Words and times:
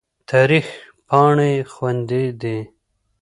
تاریخ 0.29 0.67
پاڼې 1.07 1.51
خوندي 1.71 2.25
دي. 2.41 2.57